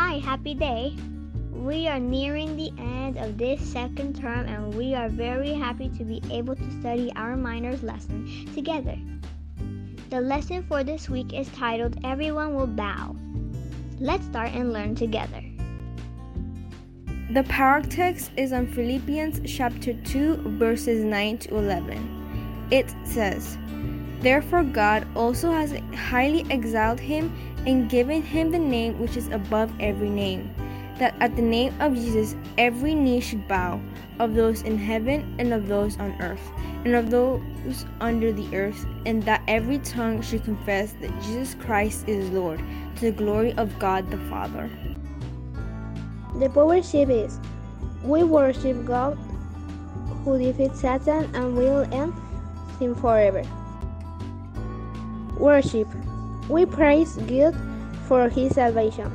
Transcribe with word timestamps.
Hi, 0.00 0.18
happy 0.18 0.54
day. 0.54 0.94
We 1.50 1.88
are 1.88 1.98
nearing 1.98 2.56
the 2.56 2.70
end 2.78 3.18
of 3.18 3.36
this 3.36 3.60
second 3.60 4.14
term 4.14 4.46
and 4.46 4.72
we 4.72 4.94
are 4.94 5.08
very 5.08 5.52
happy 5.52 5.88
to 5.98 6.04
be 6.04 6.22
able 6.30 6.54
to 6.54 6.70
study 6.78 7.10
our 7.16 7.36
minors 7.36 7.82
lesson 7.82 8.48
together. 8.54 8.96
The 10.10 10.20
lesson 10.20 10.62
for 10.62 10.84
this 10.84 11.10
week 11.10 11.34
is 11.34 11.48
titled 11.48 11.98
Everyone 12.04 12.54
Will 12.54 12.68
Bow. 12.68 13.16
Let's 13.98 14.24
start 14.26 14.52
and 14.52 14.72
learn 14.72 14.94
together. 14.94 15.42
The 17.32 17.42
power 17.48 17.82
text 17.82 18.30
is 18.36 18.52
on 18.52 18.68
Philippians 18.68 19.40
chapter 19.52 19.94
2 19.94 20.58
verses 20.60 21.02
9 21.02 21.38
to 21.38 21.56
11. 21.56 22.68
It 22.70 22.94
says, 23.02 23.58
Therefore 24.20 24.62
God 24.62 25.08
also 25.16 25.50
has 25.50 25.72
highly 25.92 26.46
exalted 26.50 27.04
him 27.04 27.47
and 27.66 27.90
given 27.90 28.22
him 28.22 28.50
the 28.50 28.58
name 28.58 28.98
which 28.98 29.16
is 29.16 29.28
above 29.28 29.72
every 29.80 30.10
name, 30.10 30.54
that 30.98 31.14
at 31.20 31.36
the 31.36 31.42
name 31.42 31.74
of 31.80 31.94
Jesus 31.94 32.34
every 32.56 32.94
knee 32.94 33.20
should 33.20 33.46
bow, 33.48 33.80
of 34.18 34.34
those 34.34 34.62
in 34.62 34.76
heaven 34.76 35.34
and 35.38 35.52
of 35.52 35.68
those 35.68 35.98
on 35.98 36.10
earth, 36.20 36.50
and 36.84 36.94
of 36.94 37.10
those 37.10 37.86
under 38.00 38.32
the 38.32 38.56
earth, 38.56 38.86
and 39.06 39.22
that 39.22 39.42
every 39.46 39.78
tongue 39.78 40.20
should 40.22 40.44
confess 40.44 40.92
that 41.00 41.22
Jesus 41.22 41.54
Christ 41.54 42.08
is 42.08 42.30
Lord, 42.30 42.60
to 42.96 43.02
the 43.02 43.12
glory 43.12 43.52
of 43.54 43.78
God 43.78 44.10
the 44.10 44.18
Father. 44.28 44.68
The 46.38 46.48
worship 46.48 47.10
is 47.10 47.38
we 48.02 48.22
worship 48.22 48.84
God 48.84 49.14
who 50.24 50.38
defeats 50.38 50.80
Satan 50.80 51.30
and 51.34 51.56
will 51.56 51.86
end 51.92 52.12
him 52.78 52.94
forever. 52.94 53.42
Worship 55.36 55.88
we 56.48 56.64
praise 56.64 57.16
God 57.28 57.54
for 58.06 58.28
his 58.28 58.54
salvation. 58.54 59.12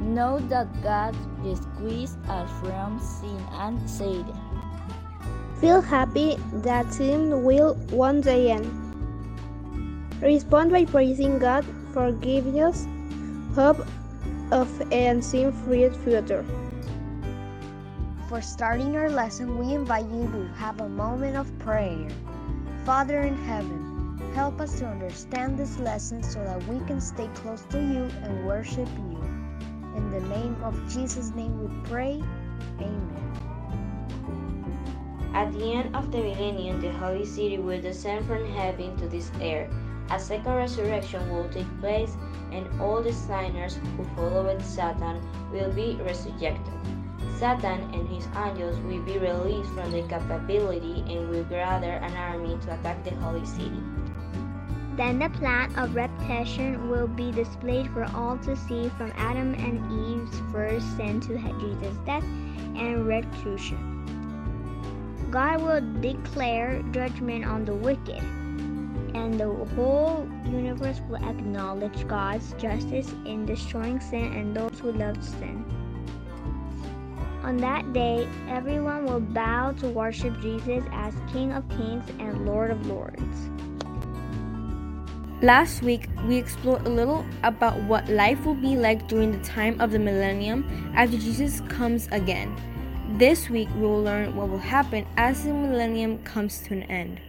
Know 0.00 0.38
that 0.48 0.66
God 0.82 1.14
rescues 1.44 2.16
us 2.28 2.50
from 2.60 2.98
sin 2.98 3.40
and 3.52 3.78
Satan. 3.88 4.38
Feel 5.60 5.80
happy 5.80 6.36
that 6.64 6.92
sin 6.92 7.44
will 7.44 7.74
one 7.90 8.20
day 8.20 8.50
end. 8.50 8.66
Respond 10.22 10.72
by 10.72 10.84
praising 10.84 11.38
God 11.38 11.64
for 11.92 12.12
giving 12.12 12.60
us 12.60 12.86
hope 13.54 13.86
of 14.50 14.68
a 14.90 15.20
sin-free 15.20 15.90
future. 16.02 16.44
For 18.28 18.40
starting 18.40 18.96
our 18.96 19.10
lesson, 19.10 19.58
we 19.58 19.74
invite 19.74 20.06
you 20.06 20.26
to 20.32 20.48
have 20.56 20.80
a 20.80 20.88
moment 20.88 21.36
of 21.36 21.46
prayer. 21.58 22.08
Father 22.84 23.20
in 23.22 23.36
heaven, 23.44 23.79
Help 24.34 24.60
us 24.60 24.78
to 24.78 24.86
understand 24.86 25.58
this 25.58 25.78
lesson 25.78 26.22
so 26.22 26.42
that 26.44 26.64
we 26.68 26.78
can 26.86 27.00
stay 27.00 27.28
close 27.34 27.62
to 27.70 27.78
you 27.78 28.08
and 28.22 28.46
worship 28.46 28.88
you. 28.96 29.18
In 29.96 30.10
the 30.10 30.20
name 30.20 30.56
of 30.62 30.74
Jesus' 30.88 31.34
name 31.34 31.58
we 31.58 31.88
pray. 31.88 32.22
Amen. 32.78 33.20
At 35.34 35.52
the 35.52 35.72
end 35.72 35.96
of 35.96 36.12
the 36.12 36.18
millennium, 36.18 36.80
the 36.80 36.92
Holy 36.92 37.24
City 37.24 37.58
will 37.58 37.80
descend 37.80 38.26
from 38.26 38.44
heaven 38.52 38.96
to 38.98 39.08
this 39.08 39.32
earth. 39.42 39.72
A 40.10 40.18
second 40.18 40.54
resurrection 40.54 41.28
will 41.30 41.48
take 41.48 41.80
place, 41.80 42.16
and 42.52 42.68
all 42.80 43.02
the 43.02 43.12
sinners 43.12 43.78
who 43.96 44.04
followed 44.16 44.62
Satan 44.62 45.20
will 45.52 45.72
be 45.72 45.98
resurrected. 46.02 46.74
Satan 47.38 47.80
and 47.94 48.08
his 48.08 48.26
angels 48.36 48.78
will 48.80 49.02
be 49.02 49.18
released 49.18 49.70
from 49.70 49.90
their 49.90 50.06
capability 50.08 51.04
and 51.08 51.30
will 51.30 51.44
gather 51.44 51.92
an 51.92 52.16
army 52.16 52.58
to 52.62 52.74
attack 52.74 53.02
the 53.02 53.14
Holy 53.16 53.46
City. 53.46 53.82
Then 55.00 55.18
the 55.18 55.30
plan 55.30 55.74
of 55.76 55.94
redemption 55.94 56.90
will 56.90 57.08
be 57.08 57.32
displayed 57.32 57.90
for 57.90 58.04
all 58.14 58.36
to 58.44 58.54
see 58.54 58.90
from 58.98 59.10
Adam 59.16 59.54
and 59.54 59.80
Eve's 59.90 60.38
first 60.52 60.94
sin 60.94 61.22
to 61.22 61.38
Jesus' 61.58 61.96
death 62.04 62.22
and 62.76 63.06
resurrection. 63.06 63.80
God 65.30 65.62
will 65.62 65.80
declare 66.02 66.82
judgment 66.92 67.46
on 67.46 67.64
the 67.64 67.72
wicked, 67.72 68.22
and 69.14 69.40
the 69.40 69.48
whole 69.74 70.28
universe 70.44 71.00
will 71.08 71.24
acknowledge 71.24 72.06
God's 72.06 72.52
justice 72.58 73.10
in 73.24 73.46
destroying 73.46 74.00
sin 74.00 74.34
and 74.34 74.54
those 74.54 74.78
who 74.80 74.92
love 74.92 75.24
sin. 75.24 75.64
On 77.42 77.56
that 77.56 77.90
day, 77.94 78.28
everyone 78.50 79.06
will 79.06 79.20
bow 79.20 79.72
to 79.80 79.88
worship 79.88 80.38
Jesus 80.42 80.84
as 80.92 81.14
King 81.32 81.52
of 81.52 81.66
Kings 81.70 82.04
and 82.18 82.44
Lord 82.44 82.70
of 82.70 82.86
Lords. 82.86 83.50
Last 85.42 85.80
week, 85.80 86.06
we 86.26 86.36
explored 86.36 86.86
a 86.86 86.90
little 86.90 87.24
about 87.44 87.82
what 87.84 88.06
life 88.10 88.44
will 88.44 88.60
be 88.60 88.76
like 88.76 89.08
during 89.08 89.32
the 89.32 89.42
time 89.42 89.80
of 89.80 89.90
the 89.90 89.98
millennium 89.98 90.92
after 90.94 91.16
Jesus 91.16 91.62
comes 91.62 92.08
again. 92.12 92.54
This 93.16 93.48
week, 93.48 93.70
we 93.74 93.80
will 93.80 94.02
learn 94.02 94.36
what 94.36 94.50
will 94.50 94.58
happen 94.58 95.06
as 95.16 95.44
the 95.44 95.54
millennium 95.54 96.22
comes 96.24 96.60
to 96.64 96.74
an 96.74 96.82
end. 96.82 97.22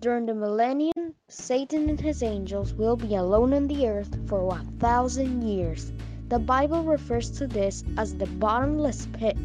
During 0.00 0.26
the 0.26 0.34
millennium, 0.34 1.14
Satan 1.28 1.88
and 1.88 2.00
his 2.00 2.20
angels 2.20 2.74
will 2.74 2.96
be 2.96 3.14
alone 3.14 3.54
on 3.54 3.68
the 3.68 3.86
earth 3.86 4.18
for 4.28 4.44
1,000 4.44 5.42
years. 5.46 5.92
The 6.30 6.40
Bible 6.40 6.82
refers 6.82 7.30
to 7.38 7.46
this 7.46 7.84
as 7.96 8.16
the 8.16 8.26
bottomless 8.26 9.06
pit. 9.12 9.36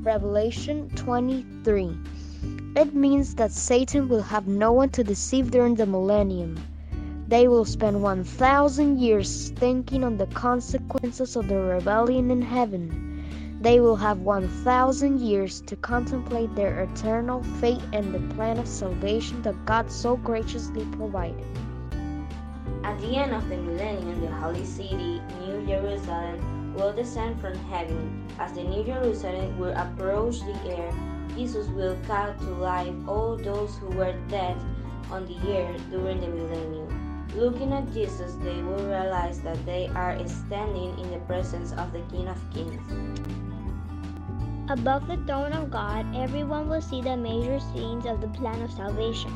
Revelation 0.00 0.88
23. 0.96 1.98
It 2.74 2.94
means 2.94 3.34
that 3.34 3.52
Satan 3.52 4.08
will 4.08 4.22
have 4.22 4.46
no 4.48 4.72
one 4.72 4.88
to 4.90 5.04
deceive 5.04 5.50
during 5.50 5.74
the 5.74 5.84
millennium. 5.84 6.58
They 7.28 7.46
will 7.46 7.66
spend 7.66 8.02
1,000 8.02 8.98
years 8.98 9.50
thinking 9.50 10.02
on 10.02 10.16
the 10.16 10.26
consequences 10.28 11.36
of 11.36 11.48
their 11.48 11.62
rebellion 11.62 12.30
in 12.30 12.40
heaven. 12.40 13.58
They 13.60 13.78
will 13.78 13.96
have 13.96 14.20
1,000 14.20 15.20
years 15.20 15.60
to 15.62 15.76
contemplate 15.76 16.54
their 16.54 16.80
eternal 16.84 17.42
fate 17.60 17.82
and 17.92 18.14
the 18.14 18.34
plan 18.34 18.58
of 18.58 18.66
salvation 18.66 19.42
that 19.42 19.66
God 19.66 19.92
so 19.92 20.16
graciously 20.16 20.86
provided. 20.96 21.44
At 22.84 22.98
the 23.00 23.16
end 23.16 23.34
of 23.34 23.46
the 23.50 23.58
millennium, 23.58 24.22
the 24.22 24.32
holy 24.32 24.64
city, 24.64 25.20
New 25.40 25.66
Jerusalem, 25.66 26.51
will 26.74 26.92
descend 26.92 27.40
from 27.40 27.54
heaven. 27.70 28.26
As 28.38 28.52
the 28.52 28.62
New 28.62 28.84
Jerusalem 28.84 29.58
will 29.58 29.76
approach 29.76 30.40
the 30.40 30.76
air, 30.76 30.92
Jesus 31.36 31.68
will 31.68 31.96
call 32.06 32.34
to 32.34 32.50
life 32.60 32.94
all 33.08 33.36
those 33.36 33.76
who 33.78 33.88
were 33.88 34.12
dead 34.28 34.56
on 35.10 35.26
the 35.26 35.38
earth 35.52 35.80
during 35.90 36.20
the 36.20 36.28
millennium. 36.28 37.28
Looking 37.34 37.72
at 37.72 37.90
Jesus, 37.92 38.34
they 38.42 38.62
will 38.62 38.84
realize 38.84 39.40
that 39.40 39.64
they 39.64 39.88
are 39.94 40.16
standing 40.28 40.98
in 40.98 41.10
the 41.10 41.20
presence 41.20 41.72
of 41.72 41.92
the 41.92 42.02
King 42.10 42.28
of 42.28 42.38
Kings. 42.52 42.82
Above 44.68 45.06
the 45.06 45.16
throne 45.26 45.52
of 45.52 45.70
God, 45.70 46.06
everyone 46.14 46.68
will 46.68 46.82
see 46.82 47.00
the 47.00 47.16
major 47.16 47.58
scenes 47.58 48.06
of 48.06 48.20
the 48.20 48.28
plan 48.28 48.60
of 48.62 48.70
salvation, 48.70 49.32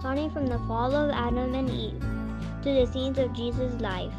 starting 0.00 0.30
from 0.30 0.46
the 0.46 0.58
fall 0.66 0.94
of 0.94 1.10
Adam 1.10 1.54
and 1.54 1.70
Eve 1.70 2.00
to 2.62 2.72
the 2.72 2.86
scenes 2.92 3.18
of 3.18 3.32
Jesus' 3.32 3.80
life, 3.80 4.12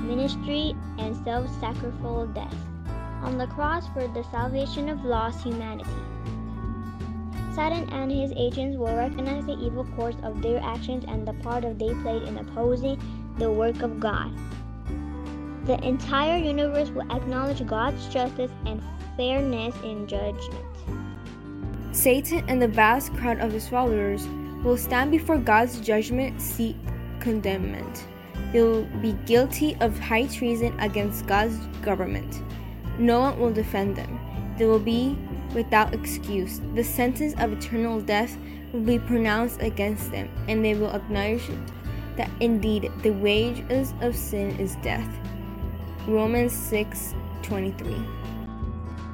ministry, 0.00 0.74
and 0.98 1.16
self 1.24 1.48
sacrificial 1.60 2.26
death 2.28 2.54
on 3.22 3.36
the 3.36 3.46
cross 3.48 3.86
for 3.88 4.08
the 4.08 4.24
salvation 4.30 4.88
of 4.88 5.04
lost 5.04 5.44
humanity. 5.44 5.90
Satan 7.54 7.88
and 7.90 8.10
his 8.10 8.32
agents 8.36 8.78
will 8.78 8.94
recognize 8.94 9.44
the 9.44 9.58
evil 9.58 9.84
course 9.96 10.16
of 10.22 10.40
their 10.40 10.60
actions 10.62 11.04
and 11.06 11.26
the 11.26 11.34
part 11.42 11.62
they 11.78 11.94
played 11.94 12.22
in 12.22 12.38
opposing 12.38 13.00
the 13.38 13.50
work 13.50 13.82
of 13.82 14.00
God. 14.00 14.32
The 15.66 15.82
entire 15.86 16.36
universe 16.36 16.90
will 16.90 17.10
acknowledge 17.12 17.66
God's 17.66 18.06
justice 18.08 18.50
and 18.66 18.82
fairness 19.16 19.74
in 19.84 20.06
judgment. 20.06 20.64
Satan 21.92 22.44
and 22.48 22.62
the 22.62 22.68
vast 22.68 23.12
crowd 23.14 23.40
of 23.40 23.52
his 23.52 23.68
followers 23.68 24.26
will 24.64 24.76
stand 24.76 25.10
before 25.10 25.38
God's 25.38 25.80
judgment 25.80 26.40
seat 26.40 26.76
condemnment. 27.18 28.06
They 28.52 28.62
will 28.62 28.84
be 29.00 29.12
guilty 29.26 29.76
of 29.80 29.98
high 29.98 30.26
treason 30.26 30.78
against 30.80 31.26
God's 31.26 31.56
government. 31.82 32.42
No 32.98 33.20
one 33.20 33.38
will 33.38 33.52
defend 33.52 33.96
them. 33.96 34.18
They 34.58 34.66
will 34.66 34.80
be 34.80 35.16
without 35.54 35.94
excuse. 35.94 36.60
The 36.74 36.84
sentence 36.84 37.34
of 37.38 37.52
eternal 37.52 38.00
death 38.00 38.36
will 38.72 38.80
be 38.80 38.98
pronounced 38.98 39.62
against 39.62 40.10
them, 40.10 40.28
and 40.48 40.64
they 40.64 40.74
will 40.74 40.90
acknowledge 40.90 41.48
that 42.16 42.30
indeed 42.40 42.90
the 43.02 43.10
wages 43.10 43.94
of 44.00 44.16
sin 44.16 44.58
is 44.58 44.76
death. 44.76 45.08
Romans 46.06 46.52
6 46.52 47.14
23. 47.42 47.96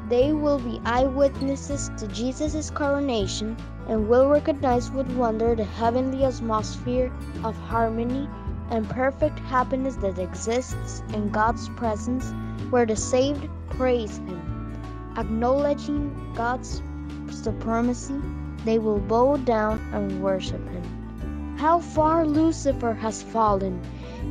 They 0.09 0.33
will 0.33 0.59
be 0.59 0.81
eyewitnesses 0.85 1.91
to 1.99 2.07
Jesus' 2.09 2.71
coronation 2.71 3.57
and 3.89 4.09
will 4.09 4.29
recognize 4.29 4.91
with 4.91 5.11
wonder 5.13 5.55
the 5.55 5.65
heavenly 5.65 6.25
atmosphere 6.25 7.13
of 7.45 7.57
harmony 7.57 8.29
and 8.71 8.89
perfect 8.89 9.39
happiness 9.41 9.97
that 9.97 10.19
exists 10.19 11.03
in 11.13 11.31
God's 11.31 11.69
presence, 11.71 12.33
where 12.71 12.87
the 12.87 12.97
saved 12.97 13.49
praise 13.71 14.19
Him. 14.19 14.73
Acknowledging 15.17 16.33
God's 16.35 16.83
supremacy, 17.31 18.21
they 18.65 18.79
will 18.79 18.99
bow 18.99 19.37
down 19.37 19.79
and 19.93 20.23
worship 20.23 20.67
Him. 20.69 21.57
How 21.59 21.81
far 21.81 22.27
Lucifer 22.27 22.93
has 22.93 23.23
fallen. 23.23 23.81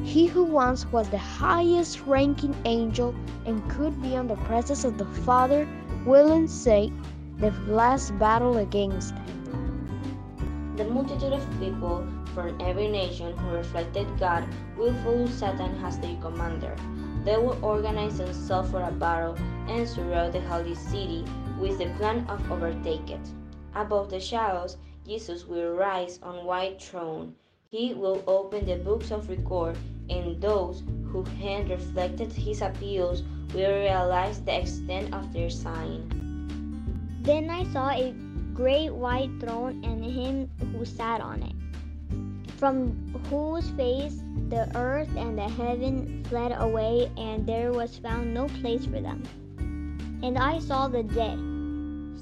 He 0.03 0.27
who 0.27 0.43
once 0.43 0.85
was 0.91 1.09
the 1.09 1.17
highest 1.17 2.01
ranking 2.05 2.55
angel 2.65 3.15
and 3.45 3.67
could 3.69 3.99
be 4.01 4.15
on 4.15 4.27
the 4.27 4.35
presence 4.35 4.83
of 4.83 4.97
the 4.97 5.05
Father 5.05 5.67
will 6.05 6.31
instate 6.33 6.93
the 7.39 7.51
last 7.67 8.17
battle 8.19 8.57
against 8.57 9.13
him. 9.15 10.73
The 10.77 10.85
multitude 10.85 11.33
of 11.33 11.59
people 11.59 12.07
from 12.35 12.61
every 12.61 12.87
nation 12.89 13.35
who 13.37 13.55
reflected 13.55 14.05
God 14.19 14.43
will 14.77 14.93
follow 15.03 15.25
Satan 15.25 15.81
as 15.83 15.97
their 15.97 16.17
commander. 16.17 16.75
They 17.23 17.37
will 17.37 17.57
organize 17.65 18.19
themselves 18.19 18.69
for 18.69 18.83
a 18.83 18.91
battle 18.91 19.35
and 19.67 19.87
surround 19.87 20.33
the 20.33 20.41
holy 20.41 20.75
city 20.75 21.25
with 21.59 21.79
the 21.79 21.87
plan 21.97 22.27
of 22.27 22.51
overtake 22.51 23.09
it. 23.09 23.27
Above 23.73 24.11
the 24.11 24.19
shadows, 24.19 24.77
Jesus 25.07 25.45
will 25.45 25.73
rise 25.73 26.19
on 26.21 26.45
white 26.45 26.81
throne. 26.81 27.35
He 27.71 27.93
will 27.93 28.23
open 28.27 28.65
the 28.65 28.75
books 28.75 29.11
of 29.11 29.29
record, 29.29 29.77
and 30.09 30.41
those 30.41 30.83
who 31.11 31.23
had 31.41 31.69
reflected 31.69 32.31
his 32.31 32.61
appeals 32.61 33.23
will 33.53 33.73
realize 33.73 34.41
the 34.41 34.59
extent 34.59 35.13
of 35.13 35.31
their 35.33 35.49
sign. 35.49 36.09
Then 37.21 37.49
I 37.49 37.63
saw 37.71 37.89
a 37.89 38.13
great 38.53 38.93
white 38.93 39.31
throne 39.39 39.83
and 39.83 40.03
him 40.03 40.49
who 40.71 40.85
sat 40.85 41.21
on 41.21 41.41
it, 41.41 41.55
from 42.65 42.97
whose 43.29 43.69
face 43.77 44.23
the 44.50 44.65
earth 44.75 45.15
and 45.15 45.38
the 45.38 45.47
heaven 45.47 46.25
fled 46.27 46.51
away, 46.57 47.12
and 47.15 47.45
there 47.45 47.71
was 47.71 48.00
found 48.00 48.33
no 48.33 48.47
place 48.59 48.85
for 48.85 49.00
them. 49.00 49.21
And 50.23 50.35
I 50.35 50.57
saw 50.57 50.88
the 50.88 51.03
dead, 51.03 51.38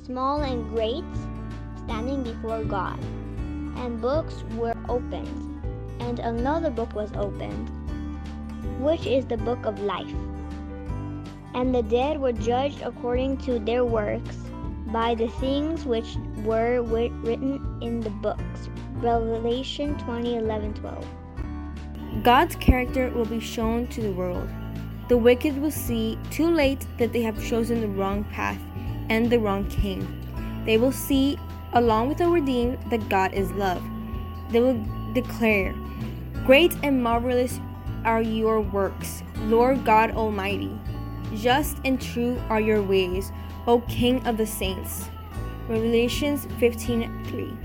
small 0.05 0.41
and 0.41 0.69
great, 0.75 1.05
standing 1.85 2.23
before 2.23 2.61
God, 2.65 2.99
and 3.77 4.01
books 4.01 4.43
were 4.57 4.75
opened, 4.89 5.63
and 6.01 6.19
another 6.19 6.69
book 6.69 6.93
was 6.93 7.13
opened, 7.15 7.69
which 8.81 9.05
is 9.05 9.25
the 9.25 9.37
book 9.37 9.65
of 9.65 9.79
life. 9.79 10.13
And 11.53 11.73
the 11.73 11.83
dead 11.83 12.19
were 12.19 12.33
judged 12.33 12.81
according 12.81 13.37
to 13.47 13.59
their 13.59 13.85
works 13.85 14.35
by 14.87 15.15
the 15.15 15.29
things 15.39 15.85
which 15.85 16.17
were 16.43 16.81
written 16.81 17.79
in 17.81 18.01
the 18.01 18.09
books. 18.09 18.67
Revelation 19.03 19.97
20 19.97 20.37
11 20.37 20.73
12. 20.75 21.05
God's 22.23 22.55
character 22.55 23.09
will 23.09 23.25
be 23.25 23.41
shown 23.41 23.85
to 23.87 23.99
the 23.99 24.13
world. 24.13 24.47
The 25.09 25.17
wicked 25.17 25.59
will 25.59 25.71
see 25.71 26.17
too 26.31 26.49
late 26.49 26.87
that 26.97 27.11
they 27.11 27.21
have 27.21 27.43
chosen 27.45 27.81
the 27.81 27.89
wrong 27.89 28.23
path 28.23 28.61
and 29.09 29.29
the 29.29 29.39
wrong 29.39 29.67
king. 29.67 30.07
They 30.65 30.77
will 30.77 30.93
see, 30.93 31.37
along 31.73 32.07
with 32.07 32.19
the 32.19 32.29
redeemed, 32.29 32.79
that 32.91 33.09
God 33.09 33.33
is 33.33 33.51
love. 33.51 33.83
They 34.51 34.61
will 34.61 34.81
declare, 35.13 35.75
Great 36.45 36.73
and 36.81 37.03
marvelous 37.03 37.59
are 38.05 38.21
your 38.21 38.61
works, 38.61 39.21
Lord 39.41 39.83
God 39.83 40.11
Almighty. 40.11 40.71
Just 41.35 41.77
and 41.83 42.01
true 42.01 42.41
are 42.47 42.61
your 42.61 42.81
ways, 42.81 43.33
O 43.67 43.81
King 43.81 44.25
of 44.25 44.37
the 44.37 44.47
saints. 44.47 45.09
Revelations 45.67 46.45
15:3. 46.57 47.62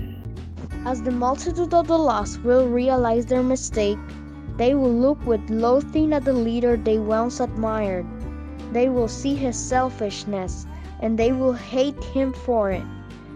As 0.85 1.01
the 1.01 1.11
multitude 1.11 1.73
of 1.73 1.87
the 1.87 1.97
lost 1.97 2.41
will 2.43 2.67
realize 2.67 3.25
their 3.25 3.43
mistake, 3.43 3.97
they 4.55 4.73
will 4.75 4.93
look 4.93 5.25
with 5.25 5.49
loathing 5.49 6.13
at 6.13 6.23
the 6.23 6.33
leader 6.33 6.77
they 6.77 6.97
once 6.97 7.41
admired. 7.41 8.05
They 8.71 8.87
will 8.87 9.09
see 9.09 9.35
his 9.35 9.57
selfishness 9.57 10.65
and 11.01 11.17
they 11.17 11.33
will 11.33 11.53
hate 11.53 12.01
him 12.03 12.31
for 12.31 12.71
it. 12.71 12.83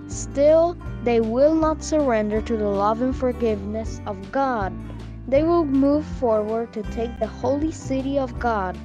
Still, 0.07 0.77
they 1.03 1.19
will 1.19 1.53
not 1.53 1.83
surrender 1.83 2.41
to 2.41 2.55
the 2.55 2.69
love 2.69 3.01
and 3.01 3.15
forgiveness 3.15 3.99
of 4.05 4.31
God. 4.31 4.71
They 5.27 5.43
will 5.43 5.65
move 5.65 6.05
forward 6.05 6.71
to 6.73 6.83
take 6.83 7.19
the 7.19 7.27
holy 7.27 7.71
city 7.71 8.17
of 8.17 8.39
God. 8.39 8.77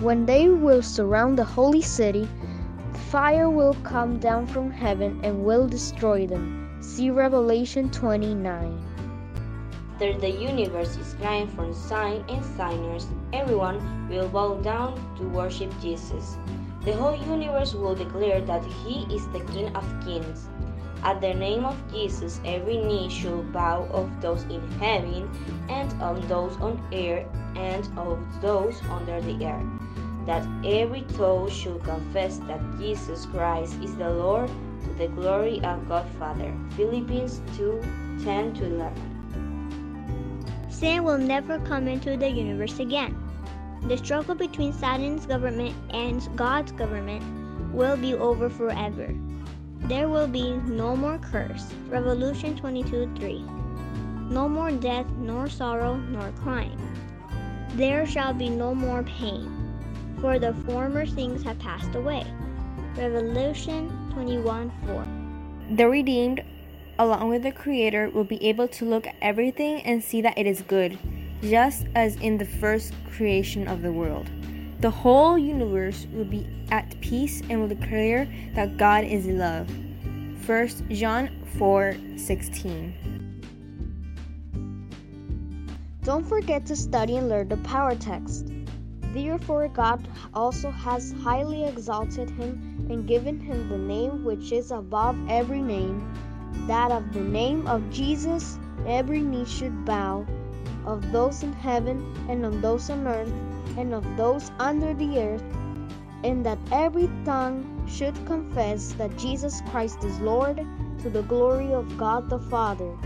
When 0.00 0.24
they 0.24 0.48
will 0.48 0.82
surround 0.82 1.38
the 1.38 1.44
holy 1.44 1.82
city, 1.82 2.28
fire 3.10 3.50
will 3.50 3.74
come 3.82 4.18
down 4.18 4.46
from 4.46 4.70
heaven 4.70 5.20
and 5.22 5.44
will 5.44 5.68
destroy 5.68 6.26
them. 6.26 6.61
See 6.82 7.10
Revelation 7.10 7.90
29. 7.90 8.76
After 9.92 10.18
the 10.18 10.28
universe 10.28 10.96
is 10.96 11.14
crying 11.14 11.46
for 11.46 11.72
signs 11.72 12.24
and 12.28 12.44
signers, 12.44 13.06
everyone 13.32 14.08
will 14.08 14.28
bow 14.28 14.56
down 14.56 14.98
to 15.16 15.28
worship 15.28 15.70
Jesus. 15.80 16.36
The 16.84 16.94
whole 16.94 17.14
universe 17.14 17.72
will 17.72 17.94
declare 17.94 18.40
that 18.40 18.64
He 18.82 19.06
is 19.14 19.28
the 19.28 19.46
King 19.54 19.70
of 19.76 19.86
Kings. 20.04 20.48
At 21.04 21.20
the 21.20 21.32
name 21.32 21.64
of 21.64 21.78
Jesus, 21.92 22.40
every 22.44 22.78
knee 22.78 23.08
shall 23.08 23.44
bow 23.44 23.86
of 23.92 24.10
those 24.20 24.42
in 24.50 24.68
heaven, 24.80 25.30
and 25.68 26.02
of 26.02 26.28
those 26.28 26.56
on 26.56 26.82
earth, 26.92 27.28
and 27.54 27.86
of 27.96 28.18
those 28.42 28.82
under 28.90 29.20
the 29.20 29.38
earth. 29.46 29.70
That 30.26 30.44
every 30.66 31.02
tongue 31.14 31.48
should 31.48 31.84
confess 31.84 32.38
that 32.50 32.60
Jesus 32.76 33.26
Christ 33.26 33.78
is 33.80 33.94
the 33.94 34.10
Lord 34.10 34.50
to 34.84 34.94
the 34.94 35.08
glory 35.08 35.60
of 35.64 35.88
God 35.88 36.06
Father. 36.18 36.54
Philippians 36.76 37.40
2 37.56 37.82
10 38.24 38.54
to 38.54 38.66
11. 38.66 40.68
Sin 40.70 41.04
will 41.04 41.18
never 41.18 41.58
come 41.60 41.88
into 41.88 42.16
the 42.16 42.28
universe 42.28 42.78
again. 42.78 43.16
The 43.88 43.96
struggle 43.96 44.34
between 44.34 44.72
Satan's 44.72 45.26
government 45.26 45.74
and 45.90 46.28
God's 46.36 46.72
government 46.72 47.24
will 47.72 47.96
be 47.96 48.14
over 48.14 48.48
forever. 48.48 49.14
There 49.80 50.08
will 50.08 50.28
be 50.28 50.52
no 50.52 50.94
more 50.94 51.18
curse. 51.18 51.72
Revolution 51.88 52.56
22 52.56 53.12
3. 53.16 53.44
No 54.30 54.48
more 54.48 54.70
death, 54.70 55.06
nor 55.18 55.48
sorrow, 55.48 55.96
nor 55.96 56.30
crying. 56.42 56.78
There 57.74 58.06
shall 58.06 58.32
be 58.32 58.48
no 58.48 58.74
more 58.74 59.02
pain, 59.02 59.50
for 60.20 60.38
the 60.38 60.54
former 60.66 61.04
things 61.04 61.42
have 61.42 61.58
passed 61.58 61.94
away. 61.94 62.24
Revolution 62.96 63.90
21 64.12 64.72
4. 64.86 65.76
The 65.76 65.88
redeemed 65.88 66.42
along 66.98 67.28
with 67.28 67.42
the 67.42 67.52
Creator, 67.52 68.10
will 68.10 68.24
be 68.24 68.42
able 68.46 68.68
to 68.68 68.84
look 68.84 69.06
at 69.06 69.16
everything 69.20 69.82
and 69.82 70.02
see 70.02 70.20
that 70.22 70.38
it 70.38 70.46
is 70.46 70.62
good, 70.62 70.98
just 71.42 71.86
as 71.94 72.16
in 72.16 72.38
the 72.38 72.44
first 72.44 72.92
creation 73.10 73.66
of 73.68 73.82
the 73.82 73.92
world. 73.92 74.30
The 74.80 74.90
whole 74.90 75.38
universe 75.38 76.06
will 76.12 76.24
be 76.24 76.46
at 76.70 77.00
peace 77.00 77.42
and 77.48 77.60
will 77.60 77.68
declare 77.68 78.28
that 78.54 78.76
God 78.76 79.04
is 79.04 79.26
love. 79.26 79.68
1 80.46 80.68
John 80.90 81.30
4 81.58 81.94
16. 82.16 82.94
Don't 86.02 86.26
forget 86.26 86.66
to 86.66 86.74
study 86.74 87.16
and 87.16 87.28
learn 87.28 87.48
the 87.48 87.58
power 87.58 87.94
text. 87.94 88.48
Therefore, 89.12 89.68
God 89.68 90.08
also 90.34 90.70
has 90.70 91.12
highly 91.22 91.64
exalted 91.64 92.30
him 92.30 92.71
and 92.88 93.06
given 93.06 93.38
him 93.38 93.68
the 93.68 93.78
name 93.78 94.24
which 94.24 94.52
is 94.52 94.70
above 94.70 95.16
every 95.28 95.62
name 95.62 96.12
that 96.66 96.92
of 96.92 97.12
the 97.12 97.20
name 97.20 97.66
of 97.66 97.90
Jesus 97.90 98.58
every 98.86 99.20
knee 99.20 99.44
should 99.44 99.84
bow, 99.84 100.26
of 100.84 101.12
those 101.12 101.42
in 101.42 101.52
heaven 101.52 102.14
and 102.28 102.44
of 102.44 102.60
those 102.60 102.90
on 102.90 103.06
earth 103.06 103.32
and 103.76 103.94
of 103.94 104.04
those 104.16 104.50
under 104.58 104.92
the 104.94 105.18
earth, 105.18 105.44
and 106.24 106.44
that 106.44 106.58
every 106.70 107.10
tongue 107.24 107.64
should 107.88 108.14
confess 108.26 108.92
that 108.92 109.16
Jesus 109.16 109.60
Christ 109.70 110.04
is 110.04 110.18
Lord 110.20 110.64
to 111.02 111.10
the 111.10 111.22
glory 111.22 111.72
of 111.72 111.96
God 111.96 112.28
the 112.28 112.38
Father. 112.38 112.96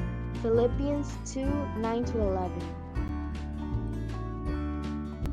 Philippians 0.42 1.12
2 1.24 1.44
9 1.78 2.04
to 2.04 2.20
11. 2.20 2.85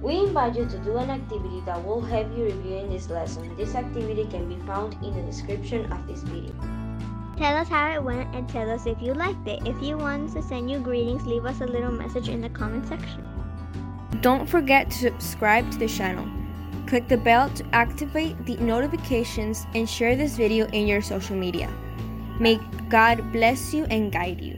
We 0.03 0.17
invite 0.17 0.57
you 0.57 0.65
to 0.65 0.77
do 0.79 0.97
an 0.97 1.09
activity 1.09 1.63
that 1.65 1.81
will 1.85 2.01
help 2.01 2.27
you 2.35 2.43
reviewing 2.43 2.89
this 2.89 3.09
lesson. 3.09 3.55
This 3.55 3.73
activity 3.73 4.25
can 4.25 4.49
be 4.49 4.57
found 4.67 4.95
in 5.01 5.15
the 5.15 5.21
description 5.21 5.89
of 5.93 6.05
this 6.05 6.23
video. 6.23 6.53
Tell 7.37 7.55
us 7.55 7.69
how 7.69 7.89
it 7.93 8.03
went 8.03 8.35
and 8.35 8.47
tell 8.49 8.69
us 8.69 8.85
if 8.85 9.01
you 9.01 9.13
liked 9.13 9.47
it. 9.47 9.65
If 9.65 9.81
you 9.81 9.97
want 9.97 10.33
to 10.33 10.41
send 10.43 10.69
you 10.69 10.79
greetings, 10.79 11.25
leave 11.25 11.45
us 11.45 11.61
a 11.61 11.65
little 11.65 11.93
message 11.93 12.27
in 12.27 12.41
the 12.41 12.49
comment 12.49 12.85
section. 12.85 13.25
Don't 14.19 14.45
forget 14.45 14.91
to 14.91 14.97
subscribe 14.97 15.71
to 15.71 15.77
the 15.77 15.87
channel. 15.87 16.27
Click 16.85 17.07
the 17.07 17.15
bell 17.15 17.49
to 17.51 17.65
activate 17.71 18.45
the 18.45 18.57
notifications 18.57 19.65
and 19.73 19.89
share 19.89 20.17
this 20.17 20.35
video 20.35 20.67
in 20.73 20.85
your 20.85 21.01
social 21.01 21.37
media. 21.37 21.71
May 22.41 22.59
God 22.89 23.31
bless 23.31 23.73
you 23.73 23.85
and 23.85 24.11
guide 24.11 24.41
you. 24.41 24.57